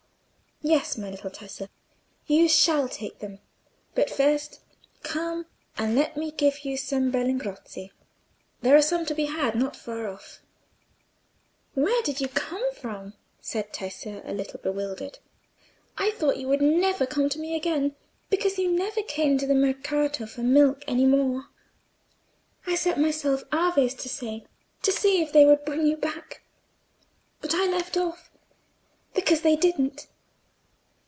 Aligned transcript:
"Yes, 0.63 0.95
my 0.95 1.09
little 1.09 1.31
Tessa, 1.31 1.69
you 2.27 2.47
shall 2.47 2.87
take 2.87 3.17
them; 3.17 3.39
but 3.95 4.11
first 4.11 4.59
come 5.01 5.47
and 5.75 5.95
let 5.95 6.15
me 6.15 6.29
give 6.29 6.63
you 6.63 6.77
some 6.77 7.09
berlingozzi. 7.09 7.91
There 8.61 8.75
are 8.75 8.81
some 8.83 9.03
to 9.07 9.15
be 9.15 9.25
had 9.25 9.55
not 9.55 9.75
far 9.75 10.07
off." 10.07 10.39
"Where 11.73 11.99
did 12.03 12.21
you 12.21 12.27
come 12.27 12.61
from?" 12.75 13.13
said 13.41 13.73
Tessa, 13.73 14.21
a 14.23 14.33
little 14.33 14.59
bewildered. 14.59 15.17
"I 15.97 16.11
thought 16.11 16.37
you 16.37 16.47
would 16.49 16.61
never 16.61 17.07
come 17.07 17.27
to 17.29 17.39
me 17.39 17.55
again, 17.55 17.95
because 18.29 18.59
you 18.59 18.71
never 18.71 19.01
came 19.01 19.39
to 19.39 19.47
the 19.47 19.55
Mercato 19.55 20.27
for 20.27 20.43
milk 20.43 20.83
any 20.87 21.07
more. 21.07 21.47
I 22.67 22.75
set 22.75 22.99
myself 22.99 23.41
Aves 23.51 23.95
to 23.95 24.07
say, 24.07 24.45
to 24.83 24.91
see 24.91 25.23
if 25.23 25.33
they 25.33 25.43
would 25.43 25.65
bring 25.65 25.87
you 25.87 25.97
back, 25.97 26.43
but 27.41 27.55
I 27.55 27.65
left 27.65 27.97
off, 27.97 28.29
because 29.15 29.41
they 29.41 29.55
didn't." 29.55 30.05